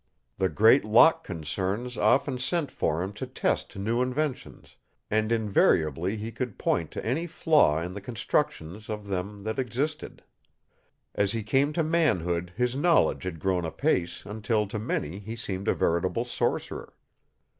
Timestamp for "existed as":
9.59-11.33